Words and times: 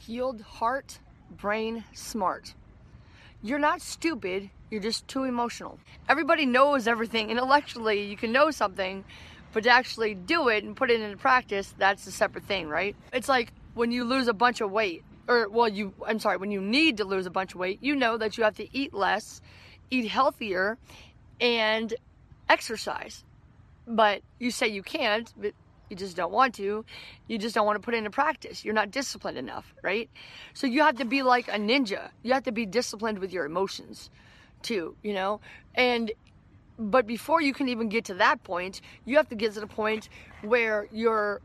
healed 0.00 0.40
heart, 0.40 0.98
brain, 1.30 1.84
smart. 1.92 2.54
You're 3.42 3.58
not 3.58 3.80
stupid, 3.80 4.50
you're 4.70 4.80
just 4.80 5.06
too 5.08 5.24
emotional. 5.24 5.78
Everybody 6.08 6.46
knows 6.46 6.86
everything 6.86 7.30
intellectually, 7.30 8.04
you 8.04 8.16
can 8.16 8.32
know 8.32 8.50
something, 8.50 9.04
but 9.52 9.64
to 9.64 9.70
actually 9.70 10.14
do 10.14 10.48
it 10.48 10.64
and 10.64 10.76
put 10.76 10.90
it 10.90 11.00
into 11.00 11.16
practice, 11.16 11.74
that's 11.76 12.06
a 12.06 12.12
separate 12.12 12.44
thing, 12.44 12.68
right? 12.68 12.96
It's 13.12 13.28
like 13.28 13.52
when 13.74 13.92
you 13.92 14.04
lose 14.04 14.28
a 14.28 14.32
bunch 14.32 14.60
of 14.60 14.70
weight, 14.70 15.04
or 15.28 15.48
well, 15.48 15.68
you, 15.68 15.92
I'm 16.06 16.18
sorry, 16.18 16.38
when 16.38 16.50
you 16.50 16.60
need 16.60 16.96
to 16.96 17.04
lose 17.04 17.26
a 17.26 17.30
bunch 17.30 17.54
of 17.54 17.60
weight, 17.60 17.78
you 17.82 17.94
know 17.94 18.16
that 18.16 18.38
you 18.38 18.44
have 18.44 18.56
to 18.56 18.76
eat 18.76 18.94
less, 18.94 19.40
eat 19.90 20.08
healthier, 20.08 20.78
and 21.40 21.92
exercise. 22.48 23.24
But 23.86 24.22
you 24.38 24.50
say 24.50 24.68
you 24.68 24.82
can't, 24.82 25.32
but 25.36 25.52
you 25.90 25.96
just 25.96 26.16
don't 26.16 26.32
want 26.32 26.54
to. 26.54 26.84
You 27.26 27.38
just 27.38 27.54
don't 27.54 27.66
want 27.66 27.76
to 27.76 27.84
put 27.84 27.94
it 27.94 27.98
into 27.98 28.10
practice. 28.10 28.64
You're 28.64 28.74
not 28.74 28.90
disciplined 28.90 29.36
enough, 29.36 29.74
right? 29.82 30.08
So 30.54 30.66
you 30.66 30.82
have 30.82 30.96
to 30.96 31.04
be 31.04 31.22
like 31.22 31.48
a 31.48 31.58
ninja. 31.58 32.10
You 32.22 32.32
have 32.32 32.44
to 32.44 32.52
be 32.52 32.64
disciplined 32.64 33.18
with 33.18 33.32
your 33.32 33.44
emotions 33.44 34.08
too, 34.62 34.94
you 35.02 35.12
know? 35.12 35.40
And 35.74 36.12
but 36.78 37.06
before 37.06 37.42
you 37.42 37.52
can 37.52 37.68
even 37.68 37.88
get 37.90 38.06
to 38.06 38.14
that 38.14 38.42
point, 38.42 38.80
you 39.04 39.16
have 39.16 39.28
to 39.28 39.34
get 39.34 39.52
to 39.54 39.60
the 39.60 39.66
point 39.66 40.08
where 40.42 40.86
you're 40.92 41.42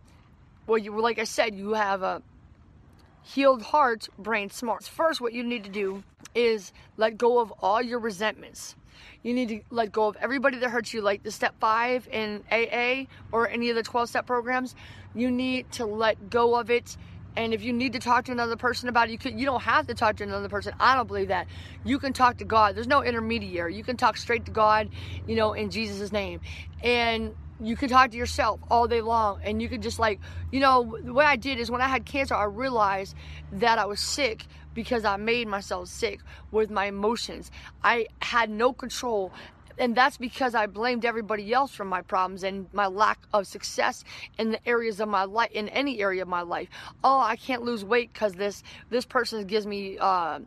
well 0.67 0.77
you 0.77 0.97
like 1.01 1.19
I 1.19 1.25
said, 1.25 1.55
you 1.55 1.73
have 1.73 2.03
a 2.03 2.21
healed 3.25 3.63
heart, 3.63 4.07
brain 4.17 4.49
smart. 4.49 4.83
First 4.83 5.19
what 5.19 5.33
you 5.33 5.43
need 5.43 5.63
to 5.63 5.69
do 5.69 6.03
is 6.33 6.71
let 6.97 7.17
go 7.17 7.39
of 7.39 7.51
all 7.61 7.81
your 7.81 7.99
resentments 7.99 8.75
you 9.23 9.33
need 9.33 9.49
to 9.49 9.61
let 9.71 9.91
go 9.91 10.07
of 10.07 10.17
everybody 10.21 10.57
that 10.59 10.69
hurts 10.69 10.93
you, 10.93 11.01
like 11.01 11.23
the 11.23 11.31
step 11.31 11.55
five 11.59 12.07
in 12.11 12.43
AA 12.51 13.05
or 13.31 13.49
any 13.49 13.69
of 13.69 13.75
the 13.75 13.83
12 13.83 14.09
step 14.09 14.27
programs. 14.27 14.75
You 15.13 15.31
need 15.31 15.71
to 15.73 15.85
let 15.85 16.29
go 16.29 16.55
of 16.55 16.69
it. 16.69 16.95
And 17.35 17.53
if 17.53 17.63
you 17.63 17.73
need 17.73 17.93
to 17.93 17.99
talk 17.99 18.25
to 18.25 18.31
another 18.31 18.55
person 18.55 18.87
about 18.87 19.09
it, 19.09 19.11
you 19.11 19.17
could, 19.17 19.37
you 19.37 19.45
don't 19.45 19.63
have 19.63 19.87
to 19.87 19.93
talk 19.93 20.17
to 20.17 20.23
another 20.23 20.47
person. 20.47 20.73
I 20.79 20.95
don't 20.95 21.07
believe 21.07 21.29
that. 21.29 21.47
You 21.83 21.99
can 21.99 22.13
talk 22.13 22.37
to 22.37 22.45
God. 22.45 22.75
There's 22.75 22.87
no 22.87 23.03
intermediary. 23.03 23.75
You 23.75 23.83
can 23.83 23.97
talk 23.97 24.15
straight 24.15 24.45
to 24.45 24.51
God, 24.51 24.89
you 25.27 25.35
know, 25.35 25.53
in 25.53 25.69
Jesus' 25.69 26.11
name. 26.11 26.39
And 26.81 27.35
you 27.61 27.75
can 27.75 27.89
talk 27.89 28.11
to 28.11 28.17
yourself 28.17 28.59
all 28.69 28.87
day 28.87 29.01
long 29.01 29.39
and 29.43 29.61
you 29.61 29.69
could 29.69 29.81
just 29.81 29.99
like 29.99 30.19
you 30.51 30.59
know 30.59 30.97
the 31.01 31.13
way 31.13 31.25
i 31.25 31.35
did 31.35 31.57
is 31.57 31.71
when 31.71 31.81
i 31.81 31.87
had 31.87 32.05
cancer 32.05 32.35
i 32.35 32.43
realized 32.43 33.15
that 33.51 33.77
i 33.77 33.85
was 33.85 33.99
sick 33.99 34.45
because 34.73 35.05
i 35.05 35.15
made 35.15 35.47
myself 35.47 35.87
sick 35.87 36.19
with 36.51 36.69
my 36.69 36.85
emotions 36.85 37.51
i 37.83 38.05
had 38.21 38.49
no 38.49 38.73
control 38.73 39.31
and 39.77 39.95
that's 39.95 40.17
because 40.17 40.55
I 40.55 40.67
blamed 40.67 41.05
everybody 41.05 41.53
else 41.53 41.73
for 41.73 41.83
my 41.83 42.01
problems 42.01 42.43
and 42.43 42.67
my 42.73 42.87
lack 42.87 43.19
of 43.33 43.47
success 43.47 44.03
in 44.37 44.51
the 44.51 44.67
areas 44.67 44.99
of 44.99 45.09
my 45.09 45.25
life, 45.25 45.51
in 45.51 45.67
any 45.69 45.99
area 45.99 46.21
of 46.21 46.27
my 46.27 46.41
life. 46.41 46.69
Oh, 47.03 47.19
I 47.19 47.35
can't 47.35 47.63
lose 47.63 47.83
weight 47.83 48.13
because 48.13 48.33
this 48.33 48.63
this 48.89 49.05
person 49.05 49.45
gives 49.45 49.67
me 49.67 49.97
uh, 49.99 50.39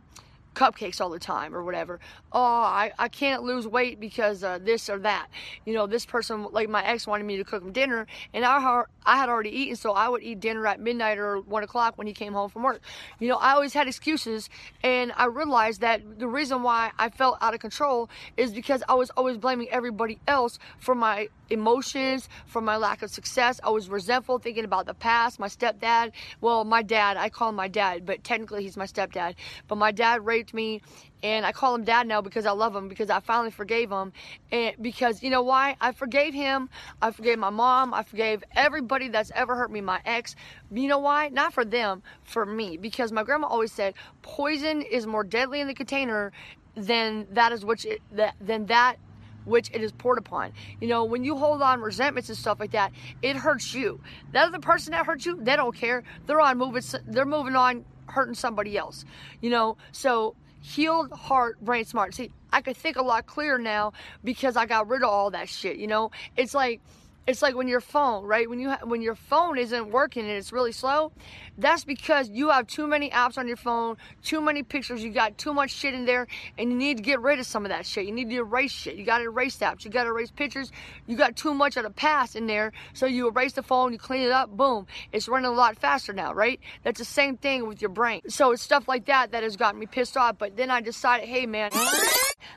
cupcakes 0.59 0.99
all 0.99 1.09
the 1.09 1.19
time 1.19 1.55
or 1.55 1.63
whatever. 1.63 1.99
Oh, 2.33 2.41
I, 2.41 2.91
I 2.99 3.07
can't 3.07 3.43
lose 3.43 3.65
weight 3.65 3.99
because 3.99 4.43
uh, 4.43 4.59
this 4.61 4.89
or 4.89 4.99
that. 4.99 5.27
You 5.65 5.73
know, 5.73 5.87
this 5.87 6.05
person, 6.05 6.47
like 6.51 6.67
my 6.67 6.85
ex, 6.85 7.07
wanted 7.07 7.23
me 7.23 7.37
to 7.37 7.45
cook 7.45 7.63
him 7.63 7.71
dinner, 7.71 8.05
and 8.33 8.43
I, 8.43 8.83
I 9.05 9.17
had 9.17 9.29
already 9.29 9.51
eaten, 9.51 9.77
so 9.77 9.93
I 9.93 10.09
would 10.09 10.21
eat 10.21 10.41
dinner 10.41 10.67
at 10.67 10.81
midnight 10.81 11.17
or 11.17 11.39
one 11.39 11.63
o'clock 11.63 11.97
when 11.97 12.07
he 12.07 12.13
came 12.13 12.33
home 12.33 12.49
from 12.49 12.63
work. 12.63 12.81
You 13.19 13.29
know, 13.29 13.37
I 13.37 13.53
always 13.53 13.73
had 13.73 13.87
excuses, 13.87 14.49
and 14.83 15.13
I 15.15 15.25
realized 15.25 15.79
that 15.81 16.19
the 16.19 16.27
reason 16.27 16.61
why 16.61 16.91
I 16.99 17.09
felt 17.09 17.37
out 17.41 17.53
of 17.53 17.61
control 17.61 18.09
is 18.35 18.51
because 18.51 18.83
I 18.89 18.95
was 18.95 19.09
always 19.11 19.37
blaming 19.37 19.69
everybody 19.69 20.19
else 20.27 20.59
for 20.79 20.93
my 20.93 21.29
emotions, 21.49 22.29
for 22.45 22.61
my 22.61 22.77
lack 22.77 23.01
of 23.01 23.09
success. 23.09 23.59
I 23.63 23.69
was 23.69 23.89
resentful, 23.89 24.39
thinking 24.39 24.65
about 24.65 24.85
the 24.85 24.93
past, 24.93 25.39
my 25.39 25.47
stepdad. 25.47 26.11
Well, 26.41 26.63
my 26.63 26.81
dad, 26.81 27.17
I 27.17 27.29
call 27.29 27.49
him 27.49 27.55
my 27.55 27.67
dad, 27.67 28.05
but 28.05 28.23
technically 28.23 28.63
he's 28.63 28.77
my 28.77 28.85
stepdad. 28.85 29.35
But 29.67 29.77
my 29.77 29.91
dad 29.91 30.25
raped 30.25 30.48
me 30.53 30.81
and 31.23 31.45
I 31.45 31.51
call 31.51 31.75
him 31.75 31.83
dad 31.83 32.07
now 32.07 32.21
because 32.21 32.45
I 32.45 32.51
love 32.51 32.75
him 32.75 32.87
because 32.87 33.09
I 33.09 33.19
finally 33.19 33.51
forgave 33.51 33.89
him 33.89 34.13
and 34.51 34.75
because 34.81 35.21
you 35.23 35.29
know 35.29 35.41
why 35.41 35.75
I 35.81 35.91
forgave 35.91 36.33
him 36.33 36.69
I 37.01 37.11
forgave 37.11 37.39
my 37.39 37.49
mom 37.49 37.93
I 37.93 38.03
forgave 38.03 38.43
everybody 38.55 39.09
that's 39.09 39.31
ever 39.35 39.55
hurt 39.55 39.71
me 39.71 39.81
my 39.81 40.01
ex 40.05 40.35
you 40.71 40.87
know 40.87 40.99
why 40.99 41.29
not 41.29 41.53
for 41.53 41.65
them 41.65 42.03
for 42.23 42.45
me 42.45 42.77
because 42.77 43.11
my 43.11 43.23
grandma 43.23 43.47
always 43.47 43.71
said 43.71 43.93
poison 44.21 44.81
is 44.81 45.05
more 45.05 45.23
deadly 45.23 45.61
in 45.61 45.67
the 45.67 45.73
container 45.73 46.31
than 46.75 47.27
that 47.31 47.51
is 47.51 47.65
which 47.65 47.85
it, 47.85 48.01
that 48.11 48.35
than 48.39 48.65
that 48.67 48.97
which 49.45 49.69
it 49.73 49.81
is 49.81 49.91
poured 49.91 50.17
upon. 50.17 50.53
You 50.79 50.87
know, 50.87 51.05
when 51.05 51.23
you 51.23 51.35
hold 51.35 51.61
on 51.61 51.81
resentments 51.81 52.29
and 52.29 52.37
stuff 52.37 52.59
like 52.59 52.71
that, 52.71 52.91
it 53.21 53.35
hurts 53.35 53.73
you. 53.73 53.99
That 54.31 54.47
other 54.47 54.59
person 54.59 54.91
that 54.91 55.05
hurts 55.05 55.25
you, 55.25 55.37
they 55.41 55.55
don't 55.55 55.75
care. 55.75 56.03
They're 56.25 56.39
on 56.39 56.57
moving. 56.57 56.83
They're 57.07 57.25
moving 57.25 57.55
on, 57.55 57.85
hurting 58.11 58.35
somebody 58.35 58.77
else. 58.77 59.05
You 59.41 59.49
know, 59.49 59.77
so 59.91 60.35
healed 60.61 61.11
heart, 61.11 61.59
brain 61.61 61.85
smart. 61.85 62.13
See, 62.13 62.31
I 62.51 62.61
could 62.61 62.77
think 62.77 62.97
a 62.97 63.01
lot 63.01 63.25
clearer 63.25 63.59
now 63.59 63.93
because 64.23 64.57
I 64.57 64.65
got 64.65 64.87
rid 64.87 65.03
of 65.03 65.09
all 65.09 65.31
that 65.31 65.49
shit. 65.49 65.77
You 65.77 65.87
know, 65.87 66.11
it's 66.35 66.53
like 66.53 66.81
it's 67.27 67.41
like 67.41 67.55
when 67.55 67.67
your 67.67 67.81
phone, 67.81 68.25
right? 68.25 68.49
When 68.49 68.59
you 68.59 68.69
ha- 68.69 68.79
when 68.83 69.01
your 69.01 69.15
phone 69.15 69.57
isn't 69.57 69.91
working 69.91 70.23
and 70.23 70.31
it's 70.31 70.51
really 70.51 70.71
slow, 70.71 71.11
that's 71.57 71.83
because 71.83 72.29
you 72.29 72.49
have 72.49 72.65
too 72.67 72.87
many 72.87 73.09
apps 73.11 73.37
on 73.37 73.47
your 73.47 73.57
phone, 73.57 73.97
too 74.23 74.41
many 74.41 74.63
pictures, 74.63 75.03
you 75.03 75.11
got 75.11 75.37
too 75.37 75.53
much 75.53 75.71
shit 75.71 75.93
in 75.93 76.05
there, 76.05 76.27
and 76.57 76.71
you 76.71 76.77
need 76.77 76.97
to 76.97 77.03
get 77.03 77.21
rid 77.21 77.39
of 77.39 77.45
some 77.45 77.65
of 77.65 77.69
that 77.69 77.85
shit. 77.85 78.05
You 78.05 78.11
need 78.11 78.29
to 78.29 78.37
erase 78.37 78.71
shit. 78.71 78.95
You 78.95 79.05
got 79.05 79.19
to 79.19 79.25
erase 79.25 79.57
apps. 79.57 79.85
You 79.85 79.91
got 79.91 80.05
to 80.05 80.09
erase 80.09 80.31
pictures. 80.31 80.71
You 81.05 81.15
got 81.15 81.35
too 81.35 81.53
much 81.53 81.77
of 81.77 81.83
the 81.83 81.91
past 81.91 82.35
in 82.35 82.47
there, 82.47 82.71
so 82.93 83.05
you 83.05 83.27
erase 83.29 83.53
the 83.53 83.63
phone, 83.63 83.93
you 83.93 83.99
clean 83.99 84.23
it 84.23 84.31
up, 84.31 84.49
boom, 84.49 84.87
it's 85.11 85.27
running 85.27 85.51
a 85.51 85.53
lot 85.53 85.77
faster 85.77 86.13
now, 86.13 86.33
right? 86.33 86.59
That's 86.83 86.99
the 86.99 87.05
same 87.05 87.37
thing 87.37 87.67
with 87.67 87.81
your 87.81 87.89
brain. 87.89 88.21
So 88.27 88.51
it's 88.51 88.63
stuff 88.63 88.87
like 88.87 89.05
that 89.05 89.31
that 89.31 89.43
has 89.43 89.55
gotten 89.55 89.79
me 89.79 89.85
pissed 89.85 90.17
off. 90.17 90.37
But 90.37 90.57
then 90.57 90.71
I 90.71 90.81
decided, 90.81 91.27
hey 91.27 91.45
man. 91.45 91.71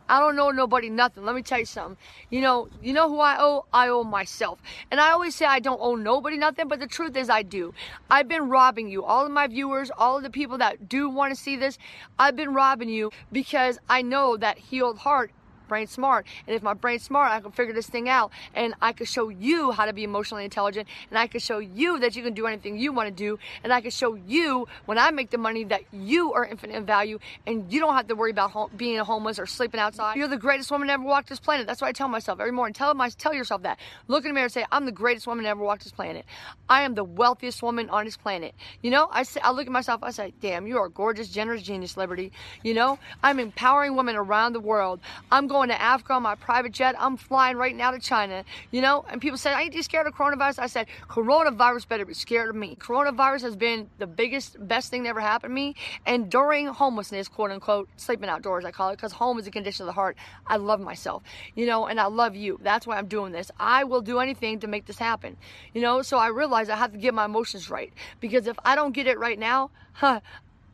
I 0.09 0.21
don't 0.21 0.37
know 0.37 0.51
nobody 0.51 0.91
nothing. 0.91 1.25
Let 1.25 1.35
me 1.35 1.43
tell 1.43 1.59
you 1.59 1.65
something. 1.65 1.97
You 2.31 2.41
know, 2.41 2.69
you 2.83 2.93
know 2.93 3.09
who 3.09 3.21
I 3.21 3.37
owe? 3.39 3.67
I 3.73 3.89
owe 3.89 4.05
myself. 4.05 4.61
And 4.91 5.01
I 5.01 5.11
always 5.11 5.35
say 5.35 5.47
I 5.47 5.61
don't 5.61 5.81
owe 5.81 5.95
nobody 5.95 6.37
nothing, 6.37 6.69
but 6.69 6.81
the 6.81 6.87
truth 6.87 7.17
is 7.17 7.29
I 7.31 7.43
do. 7.43 7.75
I've 8.11 8.29
been 8.29 8.49
robbing 8.49 8.89
you, 8.89 9.05
all 9.05 9.27
of 9.27 9.33
my 9.33 9.47
viewers, 9.47 9.91
all 9.97 10.17
of 10.17 10.23
the 10.23 10.31
people 10.31 10.59
that 10.59 10.89
do 10.89 11.09
want 11.09 11.35
to 11.35 11.41
see 11.41 11.57
this. 11.57 11.79
I've 12.19 12.37
been 12.37 12.55
robbing 12.55 12.89
you 12.89 13.11
because 13.31 13.79
I 13.89 14.03
know 14.03 14.37
that 14.37 14.59
healed 14.59 14.99
heart 14.99 15.33
brain 15.73 15.87
smart. 15.87 16.27
And 16.47 16.55
if 16.55 16.63
my 16.63 16.75
brain's 16.75 17.03
smart, 17.03 17.33
I 17.33 17.41
can 17.41 17.51
figure 17.51 17.73
this 17.73 17.87
thing 17.87 18.07
out 18.07 18.31
and 18.55 18.75
I 18.83 18.93
can 18.93 19.07
show 19.07 19.31
you 19.31 19.71
how 19.71 19.87
to 19.87 19.95
be 19.95 20.05
emotionally 20.05 20.45
intelligent 20.45 20.87
and 21.09 21.19
I 21.19 21.27
can 21.27 21.41
show 21.41 21.61
you 21.61 21.99
that 22.01 22.15
you 22.15 22.23
can 22.23 22.35
do 22.35 22.47
anything 22.47 22.77
you 22.77 22.93
want 22.93 23.09
to 23.09 23.15
do 23.15 23.39
and 23.65 23.73
I 23.73 23.81
can 23.81 23.91
show 23.91 24.13
you 24.15 24.69
when 24.85 24.99
I 24.99 25.11
make 25.13 25.31
the 25.31 25.39
money 25.39 25.65
that 25.65 25.85
you 25.91 26.35
are 26.35 26.45
infinite 26.45 26.77
in 26.77 26.85
value 26.85 27.19
and 27.47 27.73
you 27.73 27.81
don't 27.81 27.95
have 27.95 28.07
to 28.09 28.15
worry 28.15 28.33
about 28.33 28.51
home, 28.51 28.71
being 28.77 28.99
homeless 28.99 29.39
or 29.39 29.47
sleeping 29.47 29.81
outside. 29.81 30.17
You're 30.17 30.29
the 30.29 30.37
greatest 30.37 30.71
woman 30.71 30.89
to 30.89 30.93
ever 30.93 31.05
walk 31.05 31.27
this 31.27 31.41
planet. 31.41 31.67
That's 31.67 31.81
what 31.81 31.89
I 31.89 31.93
tell 31.93 32.09
myself 32.09 32.39
every 32.39 32.53
morning. 32.53 32.75
Tell 32.75 32.93
myself, 32.93 33.17
tell 33.17 33.33
yourself 33.33 33.63
that. 33.63 33.79
Look 34.09 34.25
in 34.25 34.29
the 34.29 34.35
mirror 34.35 34.45
and 34.45 34.53
say, 34.53 34.67
I'm 34.71 34.85
the 34.85 34.93
greatest 34.93 35.27
woman 35.27 35.45
to 35.45 35.49
ever 35.49 35.65
walk 35.65 35.83
this 35.83 35.93
planet. 35.93 36.27
I 36.69 36.83
am 36.83 36.95
the 36.95 37.05
wealthiest 37.05 37.63
woman 37.63 37.89
on 37.89 38.05
this 38.05 38.19
planet. 38.19 38.55
You 38.83 38.91
know, 38.91 39.09
I 39.11 39.23
say, 39.23 39.41
I 39.43 39.53
look 39.53 39.67
at 39.67 39.73
myself, 39.73 40.03
I 40.03 40.11
say, 40.11 40.35
damn, 40.43 40.67
you 40.67 40.77
are 40.77 40.87
a 40.87 40.91
gorgeous, 40.91 41.31
generous 41.31 41.63
genius, 41.63 41.97
Liberty. 41.97 42.31
You 42.63 42.75
know, 42.75 42.99
I'm 43.23 43.41
empowering 43.41 43.97
women 43.97 44.17
around 44.17 44.53
the 44.53 44.61
world. 44.61 45.01
I'm 45.31 45.47
going 45.47 45.62
going 45.63 45.69
to 45.69 45.81
Africa 45.81 46.15
on 46.15 46.25
my 46.25 46.35
private 46.35 46.73
jet. 46.73 46.97
I'm 46.99 47.17
flying 47.17 47.57
right 47.57 47.77
now 47.77 47.93
to 47.93 48.01
China, 48.01 48.45
you 48.73 48.81
know? 48.81 49.05
And 49.09 49.21
people 49.21 49.39
said, 49.39 49.55
I 49.55 49.63
ain't 49.63 49.75
you 49.75 49.83
scared 49.85 50.09
of 50.09 50.15
coronavirus? 50.15 50.59
I 50.59 50.67
said, 50.67 50.89
coronavirus 51.09 51.87
better 51.87 52.05
be 52.05 52.15
scared 52.15 52.51
of 52.51 52.57
me. 52.57 52.77
Coronavirus 52.81 53.43
has 53.43 53.55
been 53.55 53.89
the 53.99 54.09
biggest, 54.09 54.57
best 54.67 54.91
thing 54.91 55.05
that 55.05 55.11
ever 55.11 55.21
happened 55.21 55.53
to 55.53 55.55
me. 55.55 55.77
And 56.05 56.29
during 56.29 56.67
homelessness, 56.67 57.29
quote 57.29 57.53
unquote, 57.53 57.89
sleeping 57.97 58.29
outdoors, 58.29 58.65
I 58.65 58.73
call 58.73 58.89
it, 58.89 58.97
because 58.97 59.13
home 59.13 59.39
is 59.39 59.47
a 59.47 59.53
condition 59.53 59.85
of 59.85 59.87
the 59.87 59.93
heart. 59.93 60.17
I 60.49 60.57
love 60.57 60.81
myself, 60.81 61.23
you 61.55 61.65
know, 61.65 61.87
and 61.87 62.01
I 62.01 62.07
love 62.07 62.35
you. 62.35 62.59
That's 62.61 62.85
why 62.85 62.99
I'm 62.99 63.07
doing 63.07 63.31
this. 63.31 63.53
I 63.61 63.85
will 63.85 64.01
do 64.01 64.19
anything 64.19 64.59
to 64.61 64.67
make 64.67 64.87
this 64.87 64.99
happen, 64.99 65.37
you 65.75 65.81
know? 65.81 66.03
So 66.03 66.19
I 66.19 66.27
realize 66.27 66.71
I 66.71 66.77
have 66.77 66.91
to 66.91 66.99
get 66.99 67.15
my 67.15 67.27
emotions 67.27 67.71
right. 67.71 67.93
Because 68.19 68.49
if 68.49 68.59
I 68.65 68.75
don't 68.75 68.91
get 68.91 69.07
it 69.07 69.17
right 69.17 69.39
now, 69.39 69.71
huh, 69.93 70.19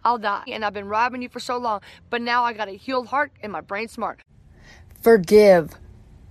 I'll 0.02 0.16
die. 0.16 0.44
And 0.46 0.64
I've 0.64 0.72
been 0.72 0.88
robbing 0.88 1.20
you 1.20 1.28
for 1.28 1.40
so 1.40 1.58
long, 1.58 1.82
but 2.08 2.22
now 2.22 2.44
I 2.44 2.54
got 2.54 2.68
a 2.68 2.72
healed 2.72 3.08
heart 3.08 3.32
and 3.42 3.52
my 3.52 3.60
brain 3.60 3.88
smart. 3.88 4.20
Forgive. 5.00 5.74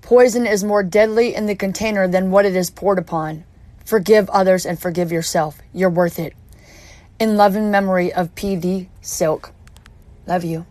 Poison 0.02 0.46
is 0.46 0.64
more 0.64 0.84
deadly 0.84 1.34
in 1.34 1.46
the 1.46 1.56
container 1.56 2.08
than 2.08 2.32
what 2.32 2.46
it 2.46 2.56
is 2.56 2.70
poured 2.70 3.00
upon. 3.00 3.46
Forgive 3.86 4.30
others 4.30 4.66
and 4.66 4.78
forgive 4.78 5.12
yourself. 5.12 5.62
You're 5.74 5.90
worth 5.90 6.20
it. 6.20 6.34
In 7.18 7.38
love 7.38 7.56
and 7.56 7.72
memory 7.72 8.12
of 8.12 8.36
P.D. 8.36 8.90
Silk. 9.02 9.54
Love 10.26 10.44
you. 10.44 10.66